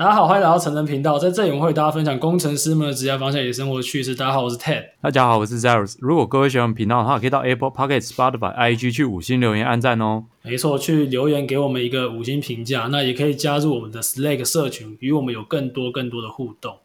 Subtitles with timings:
[0.00, 4.14] 大家好，欢迎来到成人频道，在这里我们会与大家分享工程师们的职业方向与生活趣事。
[4.14, 4.82] 大家好，我是 Ted。
[5.02, 5.96] 大家好，我是 Zeros。
[6.00, 10.24] 如果各位喜欢我们频道的话，可以到 Apple p o c k e t、Spotify、IG 去五星留言、按赞哦。
[10.40, 16.78] 没错，去留言给我们一个五星评价，那也可以加入我们的 Slack 社群，与我们有更多更多的互动。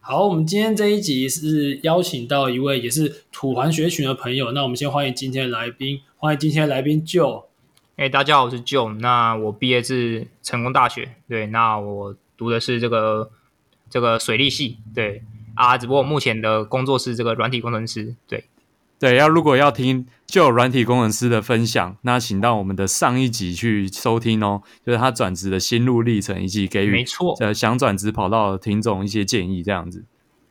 [0.00, 7.44] 好，我们今天这一集是邀请到一位也是土环学群的朋友，那我们先欢迎今天的来宾，欢迎今天的来宾 Joe。
[7.94, 8.98] 哎，大家好，我是 Joe。
[8.98, 12.16] 那我毕业自成功大学，对，那我。
[12.38, 13.30] 读的是这个
[13.90, 15.22] 这个水利系，对
[15.54, 18.44] 啊，只不过目前的工作是这个软体工程师，对
[18.98, 19.16] 对。
[19.16, 30.04] 要如果要听就软体工程师的分享，那请到我们的上一集去收听哦，就是他转职的心路历程，以及给予没错呃想转职跑道的听众一些建议，这样子。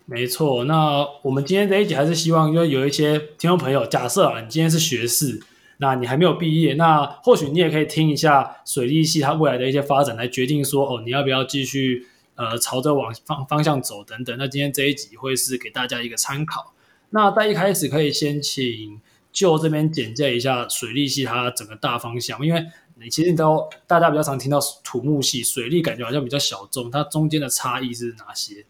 [0.05, 5.41] 没错，那我们今天这一集还是希望，因为有一些听众朋友，假设啊，你今天是学士。
[5.79, 14.35] 那你还没有毕业，那或许你也可以听一下水利系它未来的一些发展，来决定说哦，你要不要继续呃朝着往方方向走等等。
[14.39, 16.73] 那今天这一集会是给大家一个参考。
[17.11, 18.99] 那在一开始可以先请
[19.31, 22.65] 就这边简介一下水利系它整个大方向，因为
[22.95, 28.65] 你其实都大家比较常听到土木系，水利感觉好像比较小众，它中间的差异是哪些？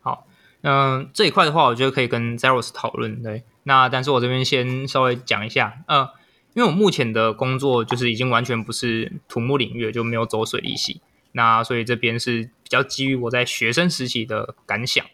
[0.00, 0.26] 好，
[0.62, 3.22] 嗯、呃，这一块的话，我觉得可以跟 Zeros 讨论。
[3.22, 6.17] 对，那但是我这边先稍微讲一下，呃。
[6.58, 11.00] 因为我目前的工作就是已经完全不是土木领域，就没有走水利系。
[11.30, 15.06] 那所以这边是比较基于我在学生时期的感想，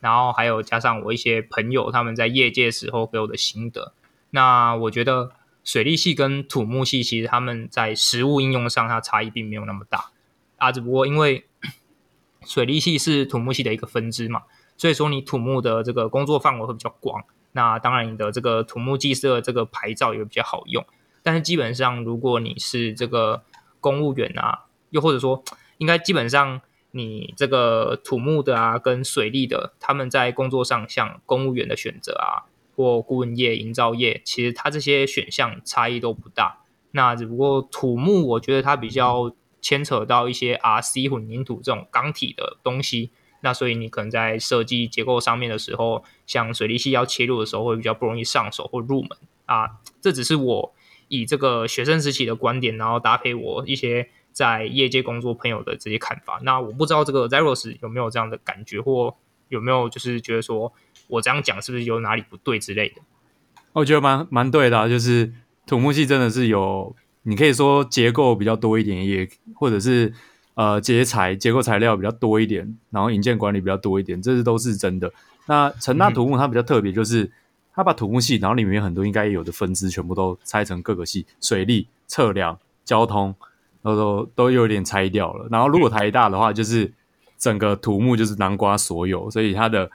[0.00, 3.94] 然后还有加上我一些朋友他们在业界时候给我的心得。
[4.28, 5.30] 那我觉得
[5.64, 10.10] 水利系跟土木系其实他们在实务应用上，它差异并没有那么大
[10.58, 10.70] 啊。
[10.70, 11.46] 只不过因为
[12.44, 14.42] 水利系是土木系的一个分支嘛，
[14.76, 17.24] 所以说你土木的这个工作范围会比较广。
[17.52, 20.84] 那当然，你的这个土木技师的这个牌照也比较好用，
[21.22, 23.42] 但是基本上，如果你是这个
[23.80, 25.42] 公务员啊，又或者说，
[25.78, 26.60] 应该基本上
[26.92, 32.46] 你这个土木的啊，跟水利的，他们在工作上，像公务员的选择啊，
[32.76, 36.60] 或顾问业、营造业，其实它这些选项差异都不大。
[36.92, 43.10] 那只不过土木，我觉得它比较牵扯到一些 RC 混凝土这种钢体的东西。
[43.42, 49.10] 那所以你可能在设计结构上面的时候，像水利系要切入的时候，会比较不容易上手或入门
[49.46, 49.80] 啊。
[50.00, 50.74] 这只是我
[51.08, 56.38] 以这个学生时期的观点，然后搭配我一些在业界工作朋友的这些看法。
[56.42, 59.16] 那我不知道这个 Zeros 有没有这样的感觉，或
[59.48, 60.72] 有没有就是觉得说
[61.08, 62.96] 我这样讲是不是有哪里不对之类的？
[63.72, 65.32] 我觉得蛮蛮对的啊，就是
[65.66, 70.12] 土木系真的是有，你可以说结构比较多一点，也或者是。
[70.60, 75.10] 呃，结材结构材料比较多一点，然后营建管理比较多一点，这是都是真的。
[75.46, 77.32] 那成大土木它比较特别，就是
[77.72, 83.34] 它把土木系，然后里面很多应该有的分支全部都拆成各个系，水利、测量、交通，
[83.80, 85.48] 然后都都有点拆掉了。
[85.50, 86.92] 然后如果台大的话，就是
[87.38, 89.90] 整个土木就是南瓜所有，所以它的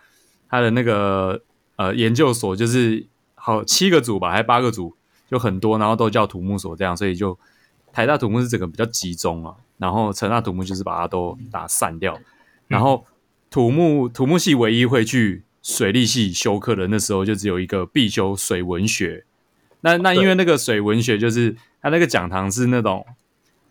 [0.50, 1.40] 它的那个
[1.76, 3.06] 呃研究所就是
[3.36, 4.96] 好七个组吧，还八个组，
[5.30, 7.38] 就很多，然后都叫土木所这样，所以就
[7.96, 9.56] 台大土木是整个比较集中啊。
[9.78, 12.18] 然后成大土木就是把它都打散掉，
[12.70, 13.06] 然后
[13.50, 19.26] 土木土木系唯一会去水利系修课的，那时候就只有一个必修水文学。
[19.82, 23.06] 那那因为那个水文学就是它那个讲堂是那种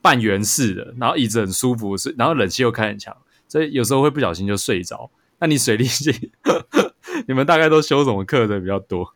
[0.02, 3.16] 半圆式的，然后椅子很舒服，是然后冷气又开很强，
[3.48, 5.10] 所以有时候会不小心就睡着。
[5.38, 6.32] 那你水利系
[7.26, 9.14] 你们大概都修什么课的比较多？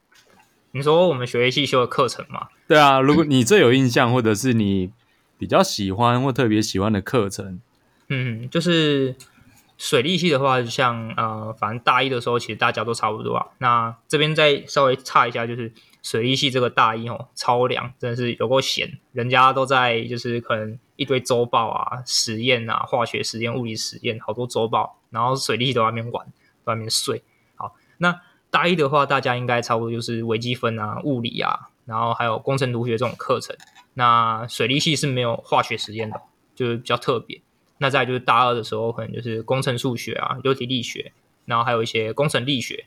[0.70, 2.48] 你说我们水利系修的课程吗？
[2.66, 4.90] 对啊，如果你最有印象，或者是你。
[5.38, 7.60] 比较喜欢或特别喜欢的课程，
[8.08, 9.14] 嗯，就是
[9.78, 13.46] 水利系的话，像呃，反正大一的时候，其实大家都差不多啊。
[13.58, 15.72] 那这边再稍微差一下，就是
[16.02, 18.98] 水利系这个大一哦，超凉，真的是有够闲。
[19.12, 26.26] 人家都在就是可能一堆周报啊、实验啊、化学实验、物理实验，好多周报，然后水利系都在那边玩，
[26.64, 27.22] 都在那边睡。
[27.54, 33.54] 好，那大一的话，大家应该差不多就是微积分啊、物理啊，然后还有工程图学这种课程。
[33.98, 36.22] 那水利系是没有化学实验的，
[36.54, 37.40] 就是比较特别。
[37.78, 41.12] 那再就是大二的时候，可能就是工程数学啊、流体力学，
[41.46, 42.86] 然后还有一些工程力学。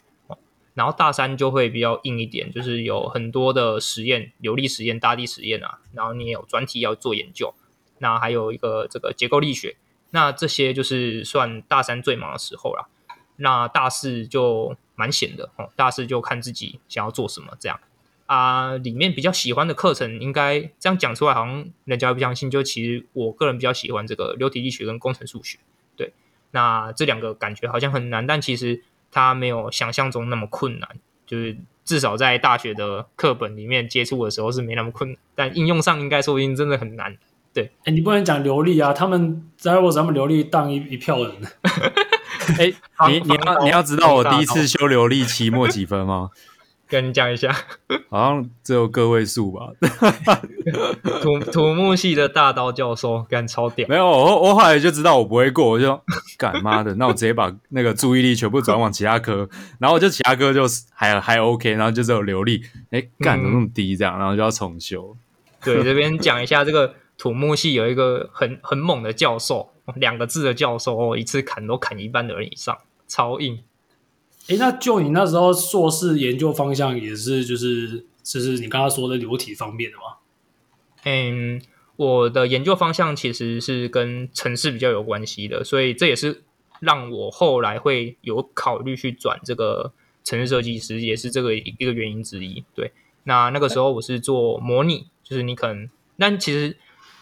[0.74, 5.82] 然后大三就会比较硬一点，就是有很多的实验，流力实验、大地实验啊。
[5.92, 7.54] 然后你也有专题要做研究。
[7.98, 9.76] 那还有一个这个结构力学。
[10.12, 12.88] 那这些就是算大三最忙的时候啦。
[13.36, 17.78] 那大四就蛮闲的哦，大四就看自己想要做什么这样。
[18.32, 22.50] 啊，里面比较喜欢的课程，应该这样讲出来，好像人家不相信。
[22.50, 25.60] 就其实我个人比较喜欢这个流体力学跟工程数学。
[25.98, 26.14] 对，
[26.52, 30.88] 那这两个感觉好像很难，但其实它没有想象中那么困难。
[31.28, 37.18] 就是至少在大学的课本里面接触的时候是没那么困难，但应用上应该说不定真的很难。
[37.54, 41.36] 对，哎，你不能讲流利啊，他们在我咱们流利当一一票人。
[42.58, 42.74] 哎，
[43.10, 46.30] 你你要你要知道我第一次修流利期末几分吗？
[46.92, 47.56] 跟你讲一下，
[48.12, 49.72] 好像只有个位数吧。
[51.22, 56.00] 土土木系的大刀教授干超屌，没有我我后来就知道我不会过，我就
[56.38, 59.48] 干妈的，那我直接把那个注意力全部转往其他科，
[59.80, 65.16] 然后就其他科就还还 OK，然后就只有流利，哎，干怎么那么低这样，然后就要重修。
[65.64, 72.78] 对，这边讲一下这个土木系有一个很很猛的教授，两个字的教授哦，一次砍都砍一半的人以上，
[73.08, 73.60] 超硬。
[74.48, 80.04] 哎，那就你那时候硕士研究方向也是，就是就是你刚刚说的流体方面的吗？
[81.04, 81.62] 嗯，
[81.96, 86.44] 我的研究方向其实是跟城市比较有关系的，所以这也是
[86.80, 89.94] 让我后来会有考虑去转这个
[90.24, 92.64] 城市设计师，也是这个一个原因之一。
[92.76, 92.92] 对，
[93.24, 96.76] 那那个时候我是做模拟，就是你可能，但其实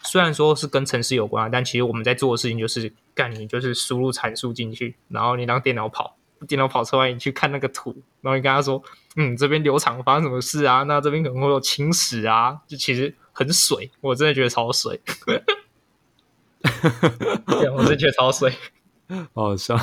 [0.03, 6.15] 虽然说是跟城市有关，但其实我们在做的事情就是干，你就是输入参数进去，然后你让电脑跑。
[6.47, 8.81] 电脑跑出来，你去看那个图，然后你跟他说
[9.17, 10.83] ：“嗯，这边流场发生什么事啊？
[10.83, 14.99] 那这边可能会有侵蚀啊，就其实很水，我真的觉得超水。
[17.47, 18.53] 对，我真的觉得超水，
[19.33, 19.77] 好好笑。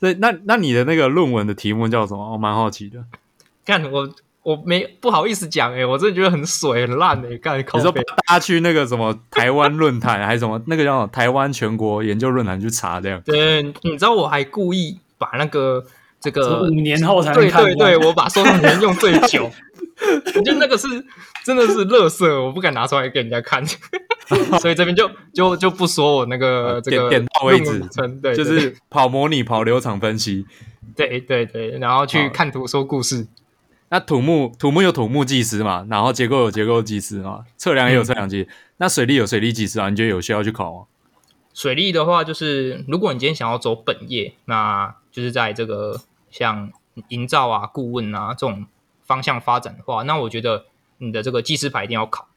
[0.00, 2.32] 对，那那你的那个论文的题目叫什么？
[2.32, 3.04] 我蛮好奇的。
[3.64, 4.08] 干，我
[4.42, 7.36] 我没不好意思讲，哎，我真的觉得很水很烂哎。
[7.38, 13.20] 干，你说大家去那个什么台湾论坛还是什么那个叫台湾全国研究论坛去查这样？
[13.24, 15.84] 对，你知道我还故意把那个。
[16.20, 19.50] 这个五年后才能看对对对，我把收藏权用最久，
[20.34, 20.86] 我觉得那个是
[21.46, 23.64] 真的是乐色，我不敢拿出来给人家看，
[24.60, 27.82] 所以这边就就就不说我那个这个点到为止，
[28.20, 30.44] 对，就是跑模拟、跑流场分析，
[30.94, 33.26] 对对对，然后去看图说故事。
[33.88, 40.84] 那土木土木有土木技师嘛，然后结构有结构技师嘛，测量也有测量技师，那水利有水利技师啊，你觉得有需要去考吗？
[41.54, 45.98] 水利的话，就是如果你今天想要走本业，那就是在这个。
[46.30, 46.72] 像
[47.08, 48.66] 营造啊、顾问啊这种
[49.02, 50.66] 方向发展的话，那我觉得
[50.98, 52.28] 你的这个技师牌一定要考。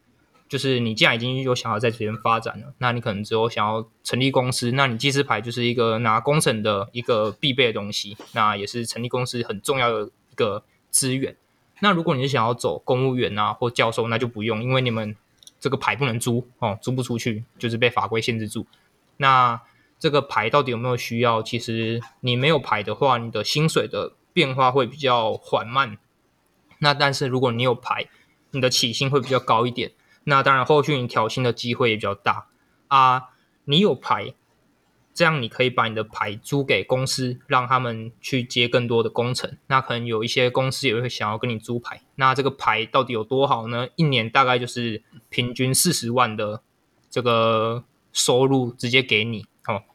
[0.49, 11.35] 就是你既然已经有想要在这边发展了，那你可能只有想要成立公司，那你技师牌就是一个拿工程的一个必备的东西，那也是成立公司很重要的一个资源。
[11.79, 15.15] 那如果你是想要走公务员啊或教授，那就不用，因为你们
[15.59, 18.67] 这个牌不能租哦，租不出去，就是被法规限制住。
[19.17, 19.59] 那
[20.03, 21.41] 这个牌到底有没有需要？
[21.41, 25.97] 其实你没有牌的话，你的薪水的变化会比较缓慢。
[26.79, 28.09] 那但是如果你有牌，
[28.51, 29.93] 你的起薪会比较高一点。
[30.25, 32.49] 那当然后续你调薪的机会也比较大
[32.89, 33.29] 啊。
[33.63, 34.33] 你有牌，
[35.13, 39.57] 这样你可以把你的牌租给公司，让他们去接更多的工程。
[39.67, 42.01] 那可能有一些公司也会想要跟你租牌。
[42.15, 43.87] 那这个牌到底有多好呢？
[43.95, 46.61] 一年大概就是平均四十万的
[47.09, 49.45] 这个收入直接给你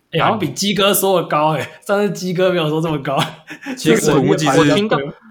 [0.08, 0.12] 哦。
[0.12, 3.19] 欸、好像比鸡哥说的高哎、欸，但是鸡哥没有说这么高。
[3.76, 4.60] 其实土木其实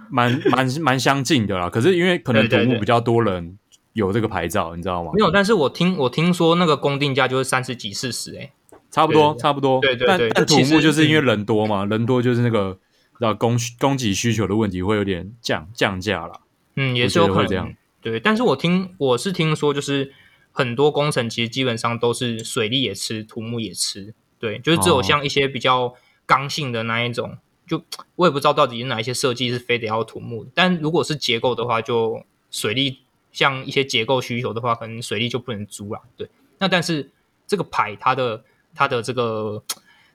[0.09, 3.57] 蛮蛮蛮相近的啦，可是因为可能土木比较多人
[3.93, 5.11] 有这个牌照，你知道吗？
[5.13, 8.51] 没有，但是我听我听说那个公定价就是三十几四十哎，
[8.91, 9.81] 差不多差不多。
[9.81, 12.77] 对对对，但土木就是因为人多嘛，人多就是那个
[13.17, 16.41] 知道供供给需求的问题会有点降降价了。
[16.75, 17.73] 嗯，也是有可能这样。
[17.99, 20.13] 对，但是我听我是听说，就是
[20.51, 24.13] 很多工程其实基本上都是水利也吃，土木也吃。
[24.39, 25.93] 对，就是只有像一些比较
[26.25, 27.83] 刚性的那一种，哦、就
[28.15, 30.51] 我也不知道到底是哪一些设计是非得要土木的。
[30.53, 32.99] 但如果是结构的话，就水利
[33.31, 36.01] 像一些结构需求的话，可能水利就不能租了。
[36.15, 36.29] 对，
[36.59, 37.09] 那但是
[37.47, 38.43] 这个牌它的
[38.75, 39.63] 它的这个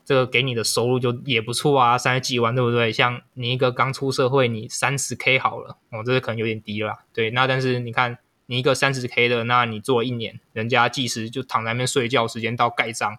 [0.04, 2.92] 这个给你的收入就也不错啊，三十几万，对不对？
[2.92, 6.98] 像你一个刚出社会，你三十 K 好了，哦，这个可能有点低了啦。
[7.12, 13.18] 对，那但是你看你一个三十 K 的，那你做了一年，人家技师就躺在那边睡觉，时间到盖章。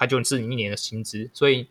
[0.00, 1.66] 它就是你一年的薪资，所以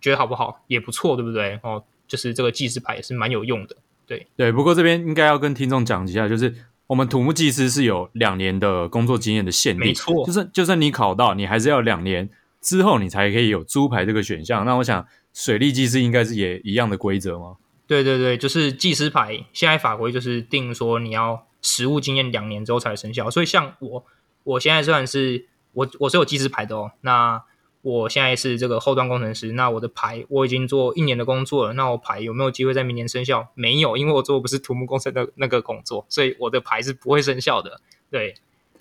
[0.00, 1.58] 觉得好不好也不错，对不对？
[1.64, 3.74] 哦，就是这个技师牌也是蛮有用的，
[4.06, 4.52] 对对。
[4.52, 6.54] 不过这边应该要跟听众讲一下，就是
[6.86, 10.24] 我们土木技师是有两年的工作经验的限定，没错。
[10.24, 12.30] 就算就算你考到，你还是要两年
[12.60, 14.64] 之后你才可以有租牌这个选项。
[14.64, 15.04] 那我想
[15.34, 17.56] 水利技师应该是也一样的规则吗？
[17.88, 24.04] 对对对，就是技师牌现在法规就是定说你要实务经验两年之后才生效，所以像我
[24.44, 25.49] 我现在虽然是。
[25.72, 27.42] 我我是有技师牌的哦，那
[27.82, 33.48] 我现在是这个后端工程师，那我的牌我已经做一年的工作了，那我牌有没有机会在明年生效？
[33.54, 37.80] 没有，因为我做的不是土木工程的那个工作，所以我的牌是不会生效的。
[38.10, 38.34] 对，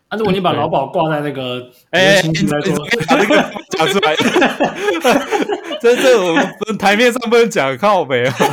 [0.10, 4.16] 那、啊、如果你把劳保挂在那个，哎，你把这个讲出来，
[5.80, 8.36] 这这我们台面上不能讲靠北啊。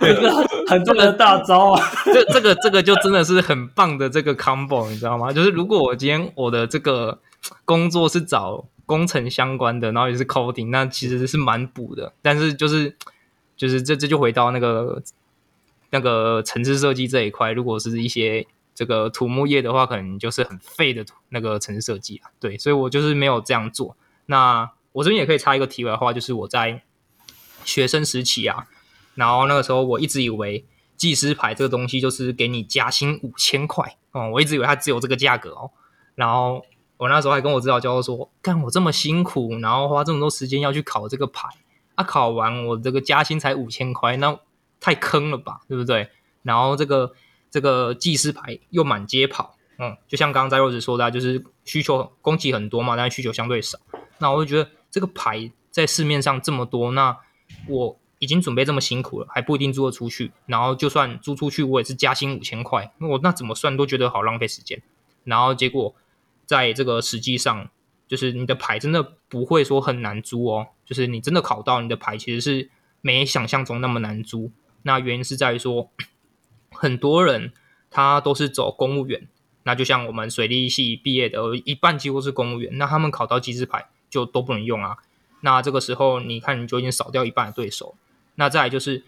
[0.00, 0.30] 这个
[0.66, 1.82] 很重的大招啊！
[2.04, 5.32] 这这个这个就真的是很棒的这个 combo，你知道吗？
[5.32, 7.18] 就是如果我今天我的这个
[7.64, 12.12] 工作是找工程相关的，然后也是 coding，那其实是蛮补的。
[12.22, 12.96] 但是就是
[13.56, 15.02] 就是这这就回到那个
[15.90, 22.30] 那个城市设计这一块，如果是一些这个土木业的话，可能就是很废的那个城市设计啊。
[22.40, 23.96] 对，所以我就是没有这样做。
[24.26, 26.82] 那我这边也可以插一个题外话，就是我在
[27.64, 28.66] 学生时期啊，
[29.14, 30.64] 然后那个时候我一直以为
[30.96, 35.70] 技师牌这个东西就是给你加薪五千块哦，我一直以为它只有这个价格哦。
[36.14, 36.64] 然后
[36.96, 41.48] 我那时候还跟我指导教授说：“干我这么辛苦，然后花这么多时间要去考这个牌，
[41.96, 44.38] 啊，考完我这个加薪才五千块，那
[44.80, 46.08] 太坑了吧，对不对？”
[46.42, 47.12] 然后这个
[47.50, 53.78] 这个技师牌又满街跑，嗯，就像刚刚在座子说的，就是需求供给很多嘛，但是需求相对少。
[54.18, 57.16] 那我就觉得这个牌在市面上这么多，那
[57.68, 60.30] 我已经准备这么辛苦了，还不一定租得出去。
[60.46, 64.80] 然后就算租出去，我也是加薪五千块，那我那怎么算都觉得好浪费时间。
[65.24, 65.94] 然后结果
[66.46, 67.70] 在这个实际上，
[68.06, 72.70] 就是你的牌真的不会说很难租哦，就是你真的考到你的牌，其实是
[73.00, 74.52] 没想象中那么难租。
[74.82, 75.90] 那原因是在于说，
[76.70, 77.52] 很多人
[77.90, 79.28] 他都是走公务员，
[79.62, 83.88] 那就像我们水利系毕业的一半几乎是公务员，那他们考到机师牌。
[84.10, 84.98] 就都不能用啊，
[85.40, 87.96] 那这个时候你看你就已经少掉一半的对手。
[88.36, 89.02] 那再就是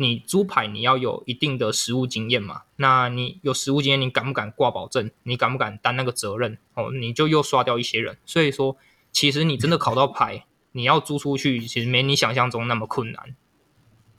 [0.00, 5.10] 你租牌你要有一定的实务经验嘛，那你有实务经验，你敢不敢挂保证？
[5.24, 6.56] 你敢不敢担那个责任？
[6.74, 8.16] 哦，你就又刷掉一些人。
[8.24, 8.76] 所以说，
[9.10, 13.34] 其实你真的考到牌，你要租出去，其实没你想象中那么困难。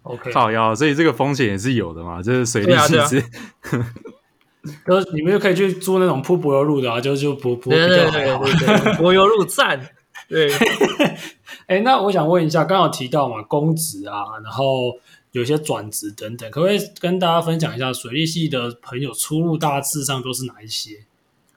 [0.03, 3.23] OK，好呀，所以这个风险也是有的嘛，就是水利其实。
[4.85, 7.87] 就是你们就可以去租那种铺柏油路的啊，就就不不比较好。
[7.87, 9.89] 对对对对，柏油路站。
[10.27, 10.51] 对，
[11.69, 14.97] 哎、那我想问一下，刚刚提到嘛，公职啊，然后
[15.33, 21.05] 有些转职等等，可不可以跟大家分享一下水利系的朋友出路大致上都是哪一些？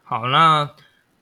[0.05, 0.69] 好，那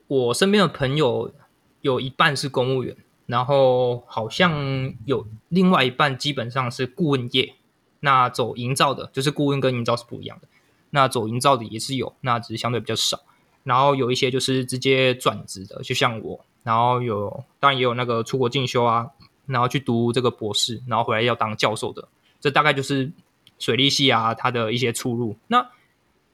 [0.07, 1.31] 我身边的朋友
[1.79, 7.55] 有一半是公务员，然后好像有另外一半基本上是顾问业，
[8.01, 10.49] 那走营造的，就是顾问跟营造是不一样的，
[10.89, 13.21] 那走营造的也是有，那只是相对比较少，
[13.63, 16.45] 然后有一些就是直接转职的，就像我。
[16.63, 19.09] 然后有，当然也有那个出国进修啊，
[19.45, 22.07] 然后去读这个博士，然后回来要当教授的，
[22.39, 23.11] 这大概就是
[23.59, 25.35] 水利系啊，它的一些出路。
[25.47, 25.69] 那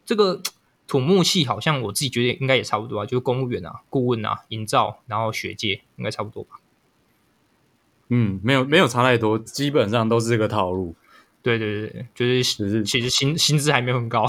[0.05, 0.41] 这个
[0.88, 6.60] 土木系好像我自己觉得应该也差不多啊，就是公务员啊、顾问啊、营造，然后学界应该差不多吧。
[8.10, 10.96] 嗯，没有没有差太多，基本上都是这个套路。
[11.41, 14.25] 对对对，就是是其实薪薪资还没有很高。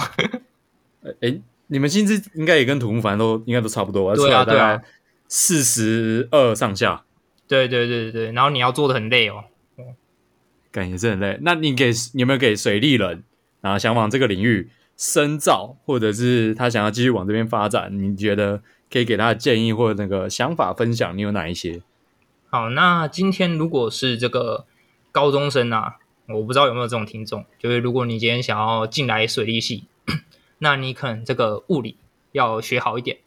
[1.21, 4.17] 哎，你们薪资应该也跟土木反正都应该都差不多吧？
[4.17, 4.81] 对啊，对啊。
[5.29, 7.05] 四十二上下，
[7.47, 9.45] 对对对对，然后你要做的很累哦，
[10.73, 11.39] 感觉是很累。
[11.43, 13.23] 那你给你有没有给水利人，
[13.61, 21.17] 然后想往这个领域深造，或者是他想要继续往这边发展，你觉得可以给他的建议或者那个想法分享？
[21.17, 21.83] 你有哪一些？
[22.49, 24.65] 好，那今天如果是这个
[25.13, 25.97] 高中生啊，
[26.29, 29.85] 我不知道有没有这种听众，就是如果你今天想要进来水利系，
[30.61, 31.97] 那你可能这个物理
[32.33, 33.19] 要学好一点。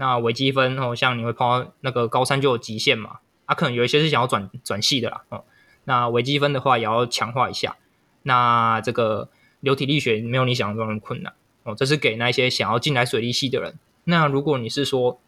[0.00, 5.44] 那微积分哦，像你会碰到那个高三就有极限嘛，啊，可能有一些是想要转转系的啦哦。
[5.84, 7.76] 那微积分的话也要强化一下。
[8.22, 9.28] 那这个
[9.60, 13.78] 流体力学没有你想象中那么困难哦，这是给那些想要进来水利系的人。
[14.04, 15.20] 那如果你是说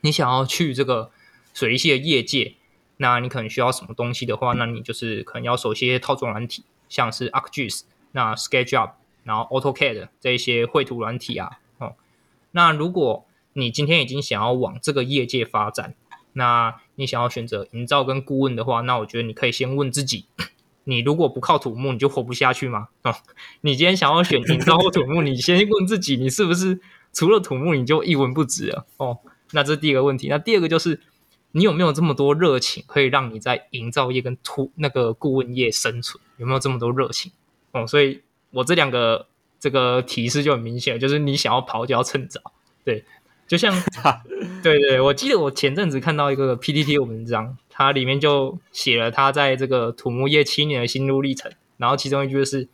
[0.00, 1.10] 你想要去这个
[1.52, 2.54] 水利系的业界，
[2.96, 8.92] 那你可能需要什么东西的话，那你就是可能要熟悉一些套装软体，像是 ArcGIS、那 SketchUp，
[9.24, 11.96] 然后 AutoCAD 这一些绘图软体啊哦。
[12.52, 15.94] 那如果你今天已经想要往这个业界发展，
[16.34, 20.26] 那你想要选择营造跟顾问的话，那我觉得你可以先问自己：
[20.84, 22.88] 你如果不靠土木，你就活不下去吗？
[23.02, 23.14] 哦，
[23.62, 26.80] 你今天想要选营造或土木，你先问自己，你是不是
[27.12, 28.86] 除了土木你就一文不值了？
[28.96, 29.18] 哦，
[29.52, 30.28] 那这是第一个问题。
[30.28, 31.00] 那第二个就是
[31.52, 36.20] 你有没有这么多热情，可以让你在营造业跟土那个顾问业生存？
[36.38, 37.30] 有没有这么多热情？
[37.70, 39.28] 哦，所以我这两个
[39.60, 42.40] 这个提示就很明显，就是你想要跑就要趁早，
[42.84, 43.04] 对。
[43.54, 43.72] 就像，
[44.64, 52.68] 对对，我记得我前阵子看到一个 PPT 的文章，它里面就写了他在这个土木业七年的心路历程，然后其中一句就是，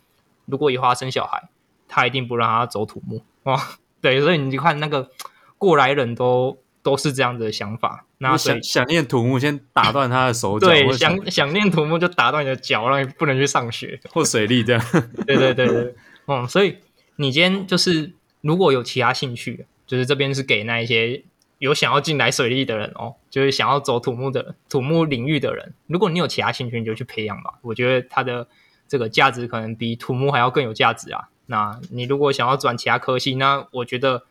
[0.47, 1.49] 如果以后他生小孩，
[1.87, 3.61] 他一定不让他走土木哇。
[4.01, 5.11] 对，所以你就看那个
[5.59, 8.07] 过来人都都是这样子的想法。
[8.17, 14.83] 那想想念土木，先打断他的手脚；对，想想念土木就打断你的脚，让你不能去上学 或水利这样。
[15.27, 15.95] 对对对对，
[16.25, 16.77] 嗯，所以
[17.17, 19.67] 你今天就是如果有其他兴趣。
[19.91, 21.21] 就是这边是给那一些
[21.57, 25.73] 有想要进来水利的人哦，就是想要走土木的土木领域的人。
[25.87, 27.55] 如果你有其他兴趣，你就去培养吧。
[27.61, 28.47] 我觉得它的
[28.87, 31.27] 这个价值可能比土木还要更有价值啊。
[31.47, 34.23] 那你如果想要转其他科系，那我觉得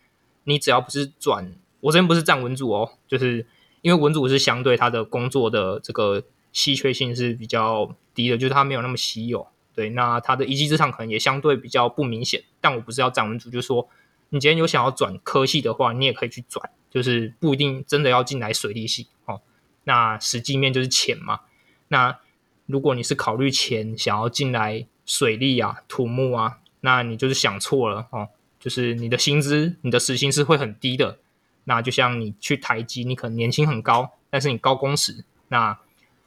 [0.44, 3.44] 你只要不是转我这边不是站文组哦，就是
[3.82, 6.22] 因为文组是相对他的工作的这个
[6.54, 9.46] 稀缺性是比较低的，就是它没有那么稀有。
[9.74, 12.42] 对，那他的一技之长可能也相对比较不明显。
[12.62, 13.86] 但我不是要站文组，就是说
[14.30, 19.42] 你今天有想要转科系的话，你也可以去转，就是不一定真的要进来水利系哦。
[19.84, 21.40] 那实际面就是钱嘛。
[21.88, 22.18] 那
[22.66, 28.28] 如果你是考虑钱想要进来水利啊、土木啊，那你就是想错了哦。
[28.58, 31.18] 就是你的薪资、你的时薪是会很低的。
[31.64, 35.24] 那就像你去台积，你可能年薪很高，但是你高工时。
[35.48, 35.78] 那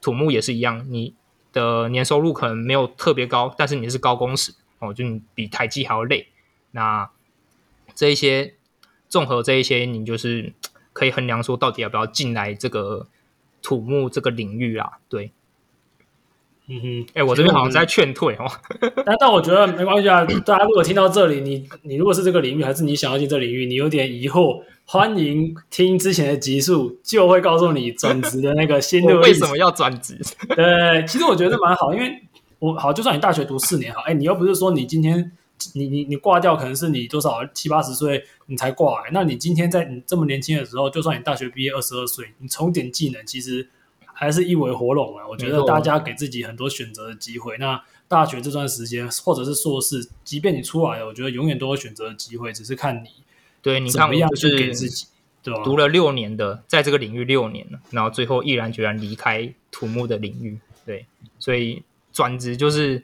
[0.01, 1.15] 土木也是一样，你
[1.51, 6.27] 的年收入可能没有特别高，但是你是高工时哦，就你比台积还要累。
[6.71, 7.09] 那
[7.95, 8.55] 这一些
[9.07, 10.53] 综合这一些，你就是
[10.93, 13.07] 可以衡量说，到底要不要进来这个
[13.61, 14.99] 土木这个领域啊？
[15.09, 15.31] 对。
[16.65, 18.49] 嗯哼，哎、欸，我这边好像在劝退哦。
[19.05, 20.23] 但但我觉得没关系啊。
[20.45, 29.19] 大家如果听到这里，你你如果是这个领域，还是你想要进这个领域，你有点疑惑，欢迎听之前的集数，就会告诉你转职的那个心路。
[29.19, 30.17] 为什么要转职？
[30.55, 32.23] 对，其实我觉得蛮好，因为
[32.59, 35.33] 我好，就算你大学读四年好，哎，你又不是说你今天
[35.73, 43.69] 你你你挂掉，可能是你多少七八十岁你才挂，哎，那你今天在你这么年轻的时候，就算你大学毕业二十二岁，你重点技能，其实。
[44.15, 45.27] 还是一围活龙啊！
[45.27, 47.57] 我觉得大家给自己很多选择的机会。
[47.57, 53.09] 那大学这段时间，或者是硕士，即便你出来了，我觉得永远都有选择的机会，只是看你
[53.63, 55.07] 对你看怎么样去给自己。
[55.41, 55.61] 对吧？
[55.63, 60.59] 读了六年的，在这个领域六年了，然后最后毅然决然离开土木的领域。
[60.85, 61.07] 对，
[61.39, 61.81] 所以
[62.13, 63.03] 转职就是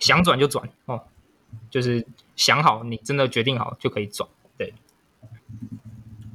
[0.00, 1.00] 想转就转哦，
[1.70, 4.28] 就是想好，你真的决定好就可以转。
[4.56, 4.72] 对，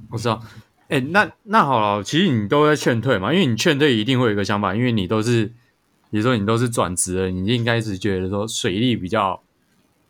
[0.09, 0.41] 我知道。
[0.87, 5.45] 哎、欸，那那好了，其实你都在劝退嘛，因为你劝退一定会有一个想法，因为你都是，
[6.11, 9.41] 比如说你都是转职了，你应该是觉得说水利比较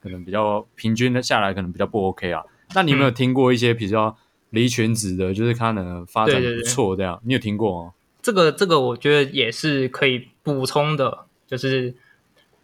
[0.01, 2.43] 可能比较平均的下来，可能比较不 OK 啊。
[2.73, 4.17] 那你有没有听过一些比较
[4.49, 7.21] 离群职的，就是他能发展不错这样？
[7.23, 7.93] 你有听过吗？
[8.21, 11.95] 这个这个，我觉得也是可以补充的，就是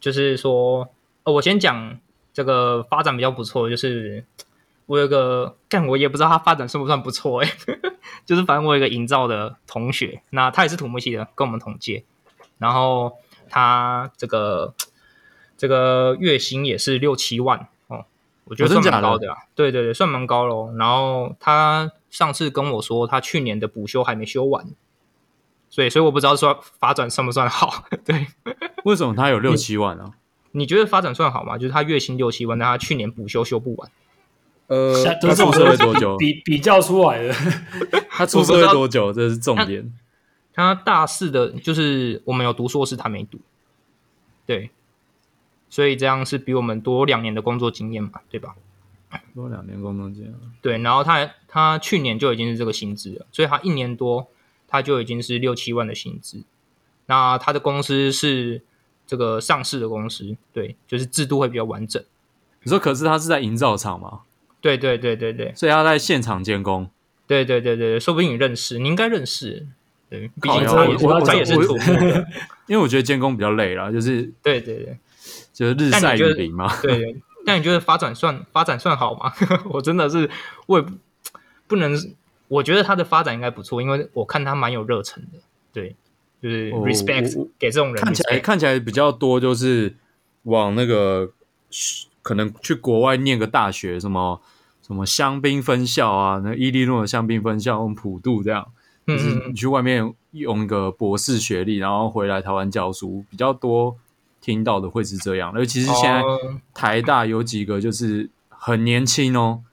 [0.01, 0.89] 就是说，
[1.23, 1.97] 呃，我先讲
[2.33, 4.25] 这个发展比较不错，就是。
[4.87, 7.49] 我有个，但我也不知道他发展算不算不错哎，
[8.25, 12.03] 就是反正我有一个营造的同学，那他也是土木系的，跟我们同届，
[12.57, 13.13] 然后
[13.49, 14.73] 他这个
[15.55, 18.03] 这个月薪也是六七万哦，
[18.43, 20.73] 我觉得算蛮高的啊，对对对，算蛮高喽。
[20.75, 24.67] 然后他上次跟我说，他去年的补修还没修完，
[25.69, 28.27] 所以所以我不知道说发展算不算好， 对，
[28.83, 30.11] 为什么他有 六七万呢？
[30.51, 31.57] 你，你觉得发展算好吗？
[31.57, 33.91] 就是他月薪六七万，但他去年补休修不完。
[34.67, 36.17] 呃，他出社会多久？
[36.17, 37.33] 比比较出来的，
[38.09, 39.11] 他出社会多久？
[39.11, 39.93] 这是重点。
[40.53, 43.39] 他大四的，就是我们有读硕士，他没读。
[44.45, 44.69] 对，
[45.69, 48.55] 所以这样是比我们多两年的工作经验嘛，对吧？
[49.35, 50.33] 多两年工作经验。
[50.61, 54.27] 对，然后他他去年就已经是这个薪资了，所以他一年多
[54.67, 56.43] 他就已经是六七万的薪资。
[57.07, 58.63] 那他的公司是
[59.11, 62.01] 这个上市的公司，对，就是制度会比较完整。
[62.63, 64.21] 你说，可是他是在营造厂吗？
[64.61, 66.89] 对对对对对，所以他在现场监工。
[67.27, 69.67] 对对对对，说不定你认识，你应该认识。
[70.09, 72.25] 对，毕竟他也是他也是土木的。
[72.67, 74.97] 因为我觉得监工比较累啦，就是对对对，
[75.51, 76.73] 就是日晒雨淋嘛。
[76.81, 79.33] 对对， 但你觉得发展算发展算好吗？
[79.71, 80.29] 我真的是
[80.67, 80.93] 我也不
[81.67, 81.93] 不能，
[82.47, 85.39] 我觉得他的发展应该不错，因为我看他蛮有热忱的。
[85.73, 85.97] 对，
[86.41, 89.95] 就是 respect 给这种人，看起来看起来比较多，就是
[90.43, 91.31] 往那个。
[92.23, 94.39] 可能去国外念个大学，什么
[94.85, 98.67] 什么香槟分校啊，那伊利诺的香槟分校，用普渡这样，
[99.07, 103.97] 就是你去外面用一个博士学历，然后回来台湾教书，比较多
[104.39, 105.51] 听到的会是这样。
[105.55, 106.21] 而其实现在
[106.75, 109.63] 台大有几个就是很年轻哦，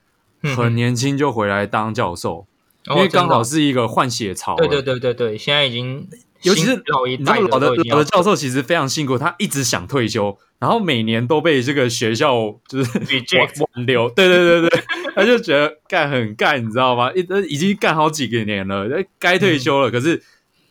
[0.41, 2.47] 很年轻就回来当教授，
[2.87, 4.55] 因为刚好是一个换血潮。
[4.55, 6.07] 对对对对对，现在已经。
[6.43, 12.33] 尤其是老一代的老的老的教授，其实非常辛苦，他一直想退休，然后每年都被这个学校
[12.67, 12.99] 就是
[13.73, 14.09] 挽留。
[14.11, 14.83] 对对对对，
[15.15, 17.11] 他就觉得干很干，你知道吗？
[17.13, 18.87] 一已经干好几个年了，
[19.19, 19.91] 该退休了。
[19.91, 20.21] 可是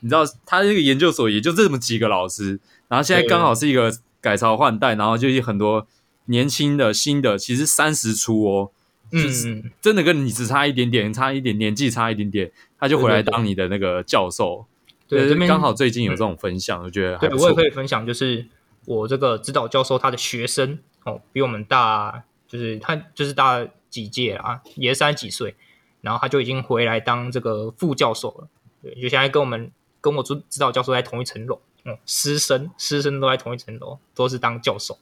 [0.01, 5.87] 你知道，他这个研究所也就这么几个老师，然后现在刚好是一个改朝换代，然后就有很多
[6.27, 8.71] 年轻的新的，其实三十出哦，
[9.13, 12.51] 就是真的跟你只差一点点，差一点年纪差一点点，
[12.81, 14.65] 他就回来当你的那个教授。
[15.09, 18.47] 对，这边刚好最近有这种分享，我觉得对，我也可以分享，就是
[18.85, 25.57] 我这个指导教授他的学生哦，比我们大，就是他就是大几届啊，也是三十几岁，
[26.03, 28.49] 然后他就已经回来当这个副教授了。
[28.83, 34.99] 对，就现在跟我们跟我指指导教授在同一层楼，嗯，师生师生都在同一层楼，都是当教授，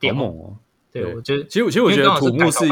[0.00, 0.56] 好猛哦！
[0.90, 2.66] 对，我觉得其实其实我觉得土木是，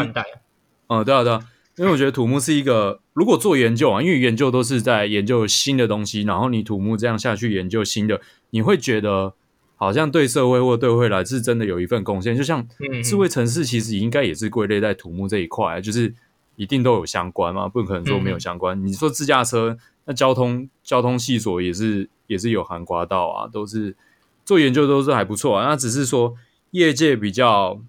[0.88, 1.47] 嗯，对啊对啊，
[1.81, 9.33] 因为我觉得土木是一个，如果做研究啊，因为研究都是在研究新的东西，然后你土木这样下去研究新的，你会觉得
[9.77, 12.37] 好像对社会或对未来是真的有一份贡献。
[12.37, 12.69] 就像
[13.03, 16.14] 智慧城市，其实应该也是归类在土木这一块，就是
[16.57, 18.87] 一定都有相关嘛，不可能说没有相关。
[18.87, 23.97] 你说自驾车，那交通交通系所也是也是有含刮到啊，都是
[24.45, 25.66] 做研究都是还不错啊。
[25.66, 26.35] 那只是说
[26.73, 27.81] 业界比较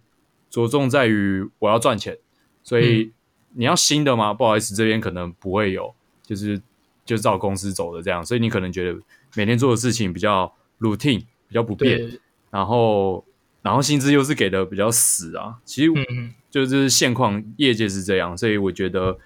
[0.49, 2.17] 着重在于我要赚钱，
[2.63, 3.11] 所以。
[3.53, 4.33] 你要新的吗？
[4.33, 6.61] 不好意思，这边可能不会有，就是
[7.03, 8.99] 就照公司走的这样，所以你可能觉得
[9.35, 13.25] 每天做的事情比较 routine，比较不变，然后
[13.61, 15.57] 然后薪资又是给的比较死啊。
[15.65, 15.91] 其实
[16.49, 19.17] 就是现况，业界是这样，所以我觉得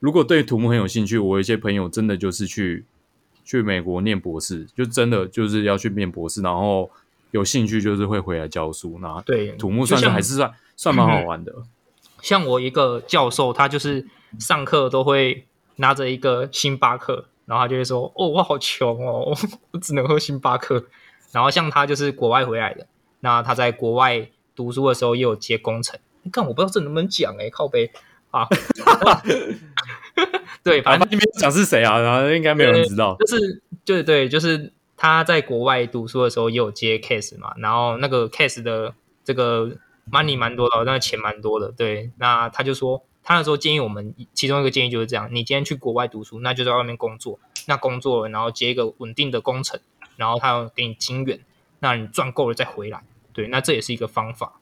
[0.00, 2.84] 如果对土木很有兴趣，我有一些朋友真的就是去
[3.44, 6.90] 去美国念博士，就真的就是要去念博士，然后
[7.32, 8.98] 有兴趣就是会回来教书。
[9.00, 11.52] 那对土木算是还是算算蛮好玩的。
[11.56, 11.64] 嗯
[12.24, 14.06] 像我一个教授，他就是
[14.38, 19.36] 上课都会拿着一个星巴克，然后他就会说：“哦，我好穷哦，
[19.72, 20.86] 我只能喝星巴克。”
[21.32, 22.86] 然后像他就是国外回来的，
[23.20, 26.00] 那他在国外读书的时候也有接工程。
[26.22, 27.90] 你看，我不知道这能不能讲哎，靠背
[28.30, 28.48] 啊！
[30.64, 33.18] 对，反正你没有讲是谁啊，然后应该没有人知道。
[33.20, 39.72] 就是，对对，就是他在国外读书的时候也有接 case 嘛，然后那个 case 的这个。
[40.10, 41.72] Money 蛮多的，但是钱蛮多的。
[41.72, 49.80] 对，那他就说，他那时候建议我们，其中一个建议就是这样：你今天去国外读书，那就在外面工作，那工作了，然后接一个稳定的工程，
[50.16, 51.40] 然后他要给你金援，
[51.80, 53.02] 那你赚够了再回来。
[53.32, 54.60] 对，那这也是一个方法。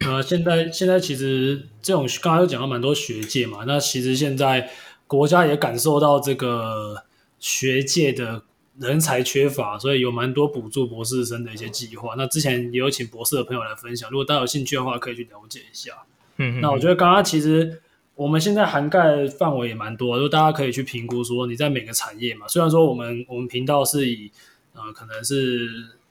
[0.00, 4.70] 呃，现在现在其实这种刚才有讲到蛮多学界嘛，那其实现在
[5.06, 7.04] 国家也感受到这个
[7.38, 8.44] 学界的。
[8.78, 12.14] 人才缺乏，所以有蛮多补助博士生的一些计划。
[12.16, 15.92] 那之前也有请博士的朋友来分享，如果大家有兴趣的话，可以去了解一下。
[16.38, 17.82] 嗯，那我觉得刚刚其实
[18.14, 22.48] 我们现在涵盖范围也蛮多，就大家可以去评估说你在每个产业嘛。
[22.48, 24.30] 虽然说我们我们频道是以
[24.72, 25.68] 呃可能是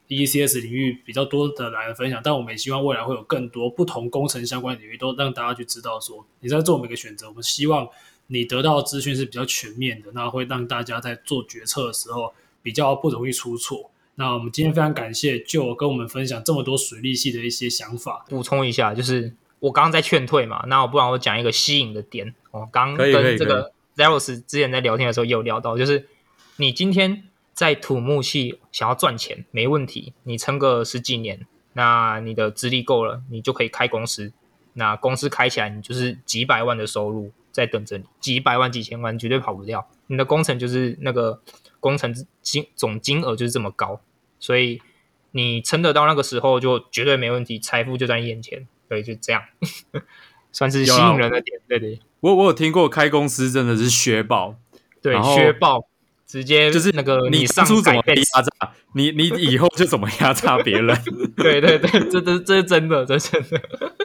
[0.07, 7.27] ECS 领域比较多的来分享，但我们也希望未来会有更多不同工程相关领域都让大家去知道说你在做每个选择。
[7.27, 7.87] 我们希望
[8.27, 12.31] 你得到资讯是比较全面的，那会让大家在做决策的时候。
[12.61, 13.89] 比较不容易出错。
[14.15, 18.25] 那我们今天非常感谢 Joe 跟我们分享这么多水利系的一些想法。
[18.29, 22.35] 补充一下，就是我刚刚在劝退嘛，那我不然我讲一个吸引的点。
[22.51, 26.07] 我，刚跟这个 Zeros 之前在聊天的时候也有聊到，就是
[26.57, 34.33] 你今天在土木系想要赚钱没问题，你撑个十几年，那你的资历够了，你就可以开公司。
[34.73, 39.87] 那公司开起来，你就是几百万的收入在等着你，几百万、几千万绝对跑不掉。
[40.07, 41.41] 你的工程就是那个。
[41.81, 43.99] 工程金总金额就是这么高，
[44.39, 44.81] 所以
[45.31, 48.65] 你撑得到那个时候就绝对没问题，财富就在眼前。
[48.87, 49.41] 对，就这样，
[50.51, 51.59] 算是吸引人的点。
[51.65, 54.57] 对对，我我有听过开公司真的是削爆，
[55.01, 55.87] 对，削爆，
[56.27, 60.97] 直接就是那个你上初怎么压榨，你你以后就怎么压榨别人。
[61.37, 63.61] 对对对，这这这是真的，这是真的。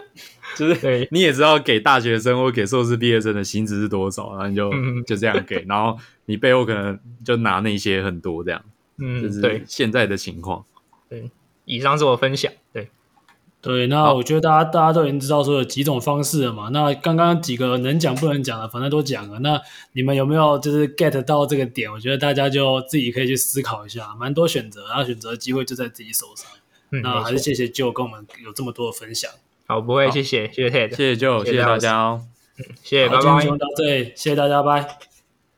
[0.56, 4.70] 就是你也知道给大学生或给硕士毕业生的薪资是多少，然后你就
[5.02, 8.62] 就这样给，然后你背后可能就拿那些很多这样，
[8.98, 10.64] 嗯，就是现在的情况。
[11.08, 11.30] 对，
[11.64, 12.52] 以上是我分享。
[12.72, 12.90] 对，
[13.62, 16.68] 对，那我觉得大家大家都已经知道说有几种方式了嘛。
[16.72, 19.38] 那刚刚几个能讲不能讲的，反正都讲了。
[19.38, 19.60] 那
[19.92, 21.90] 你们有没有就是 get 到这个点？
[21.90, 26.50] 我觉得大家就自己可以去思考一下，蛮多选择，然后选择的机会就在自己手上。
[26.90, 29.30] 嗯，那还是谢谢 Joe 跟我们有这么多的分享。
[29.66, 32.22] 好，不会，谢谢，谢谢 Ted，谢谢 Joe，谢谢大家哦，
[32.58, 35.05] 嗯，谢谢，拜拜，今天就到这里，谢谢大家，拜。